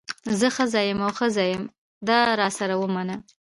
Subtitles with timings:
[0.39, 1.63] زه ښځه یم او ښځه یم
[2.07, 3.15] دا راسره ومنه.